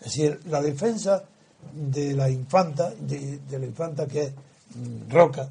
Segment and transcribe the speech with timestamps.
[0.00, 1.24] Es decir, la defensa
[1.72, 4.32] de la infanta, de, la infanta que es
[4.74, 5.48] mm, Roca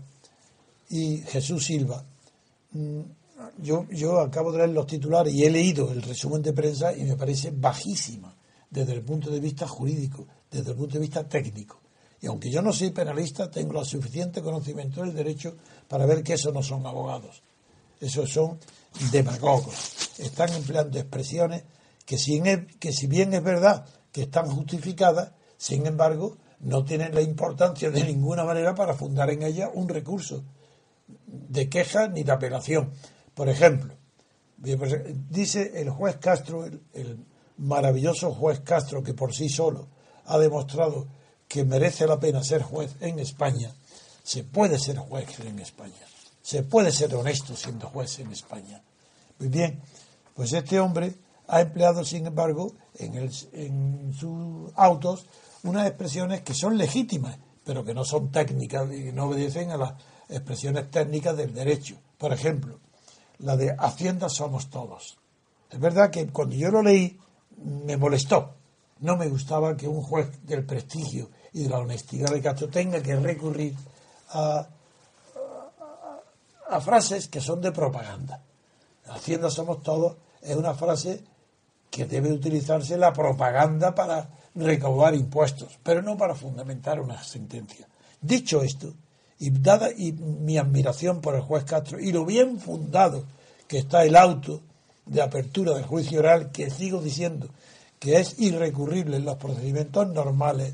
[0.90, 2.04] y Jesús Silva.
[2.72, 3.02] Mm,
[3.60, 7.04] yo, yo acabo de leer los titulares y he leído el resumen de prensa y
[7.04, 8.34] me parece bajísima
[8.70, 11.80] desde el punto de vista jurídico, desde el punto de vista técnico.
[12.22, 15.56] Y aunque yo no soy penalista, tengo lo suficiente conocimiento del derecho
[15.88, 17.42] para ver que esos no son abogados.
[18.02, 18.60] Esos son
[19.12, 20.12] demagogos.
[20.18, 21.64] Están empleando expresiones
[22.06, 22.42] que si,
[22.80, 28.04] que si bien es verdad que están justificadas, sin embargo, no tienen la importancia de
[28.04, 30.44] ninguna manera para fundar en ellas un recurso
[31.26, 32.92] de queja ni de apelación.
[33.34, 33.94] Por ejemplo,
[34.58, 37.26] dice el juez Castro, el
[37.58, 39.88] maravilloso juez Castro, que por sí solo
[40.26, 41.08] ha demostrado
[41.48, 43.74] que merece la pena ser juez en España,
[44.24, 46.06] se puede ser juez en España,
[46.42, 48.82] se puede ser honesto siendo juez en España.
[49.40, 49.82] Muy bien,
[50.36, 51.16] pues este hombre
[51.50, 55.26] ha empleado, sin embargo, en, en sus autos
[55.64, 59.94] unas expresiones que son legítimas, pero que no son técnicas y no obedecen a las
[60.30, 61.96] expresiones técnicas del derecho.
[62.18, 62.80] Por ejemplo,
[63.40, 65.18] la de Hacienda somos todos.
[65.70, 67.20] Es verdad que cuando yo lo leí
[67.64, 68.56] me molestó.
[69.00, 73.02] No me gustaba que un juez del prestigio y de la honestidad de Castro tenga
[73.02, 73.76] que recurrir
[74.30, 74.68] a,
[76.82, 78.44] frases que son de propaganda.
[79.08, 81.24] Hacienda somos todos es una frase
[81.90, 87.88] que debe utilizarse la propaganda para recaudar impuestos, pero no para fundamentar una sentencia.
[88.22, 88.94] Dicho esto,
[89.40, 93.24] y dada y mi admiración por el juez Castro y lo bien fundado
[93.68, 94.62] que está el auto
[95.06, 97.50] de apertura del juicio oral, que sigo diciendo
[98.00, 100.74] que es irrecurrible en los procedimientos normales,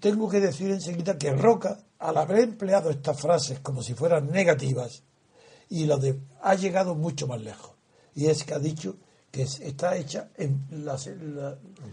[0.00, 5.02] tengo que decir enseguida que Roca, al haber empleado estas frases como si fueran negativas,
[5.70, 7.72] y lo de ha llegado mucho más lejos.
[8.14, 8.96] Y es que ha dicho
[9.30, 10.96] que está hecha en la,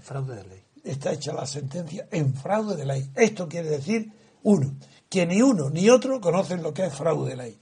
[0.02, 0.64] fraude de ley.
[0.84, 3.10] Está hecha la sentencia en fraude de ley.
[3.16, 4.12] Esto quiere decir,
[4.44, 4.76] uno,
[5.10, 7.60] que ni uno ni otro conocen lo que es fraude de ley.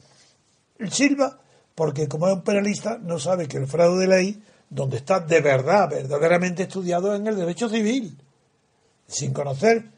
[0.91, 1.39] Silva,
[1.75, 5.39] porque como es un penalista, no sabe que el fraude de ley donde está de
[5.39, 8.17] verdad, verdaderamente estudiado en el derecho civil,
[9.07, 9.91] sin conocer.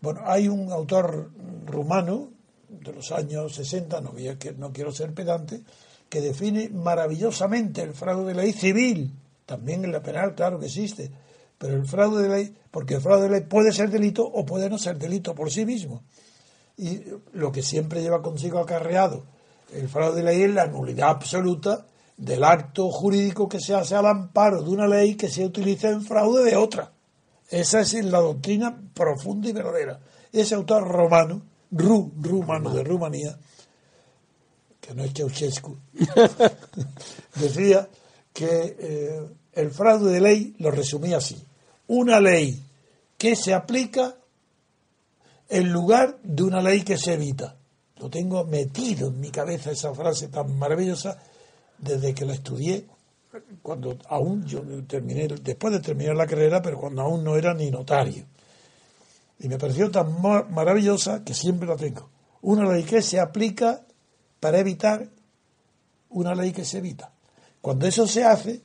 [0.00, 1.30] Bueno, hay un autor
[1.66, 2.30] rumano
[2.68, 4.14] de los años 60, no,
[4.56, 5.62] no quiero ser pedante,
[6.08, 9.12] que define maravillosamente el fraude de ley civil,
[9.50, 11.10] también en la penal, claro que existe,
[11.58, 14.70] pero el fraude de ley, porque el fraude de ley puede ser delito o puede
[14.70, 16.04] no ser delito por sí mismo.
[16.76, 17.00] Y
[17.32, 19.24] lo que siempre lleva consigo acarreado
[19.72, 21.84] el fraude de ley es la nulidad absoluta
[22.16, 26.02] del acto jurídico que se hace al amparo de una ley que se utiliza en
[26.02, 26.92] fraude de otra.
[27.48, 29.98] Esa es la doctrina profunda y verdadera.
[30.32, 33.36] Ese autor romano, Ru, rumano de Rumanía,
[34.80, 35.76] que no es Ceausescu,
[37.34, 37.88] decía
[38.32, 41.42] que eh, el fraude de ley lo resumía así.
[41.88, 42.62] Una ley
[43.18, 44.16] que se aplica
[45.48, 47.56] en lugar de una ley que se evita.
[47.96, 51.18] Lo tengo metido en mi cabeza esa frase tan maravillosa
[51.76, 52.86] desde que la estudié,
[53.62, 57.70] cuando aún yo terminé, después de terminar la carrera, pero cuando aún no era ni
[57.70, 58.24] notario.
[59.38, 62.08] Y me pareció tan maravillosa que siempre la tengo.
[62.42, 63.82] Una ley que se aplica
[64.38, 65.08] para evitar
[66.10, 67.12] una ley que se evita.
[67.60, 68.62] Cuando eso se hace,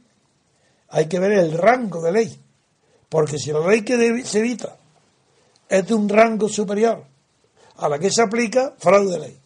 [0.89, 2.41] hay que ver el rango de ley.
[3.09, 4.77] Porque si la ley que se evita
[5.67, 7.03] es de un rango superior
[7.77, 9.41] a la que se aplica, fraude de ley.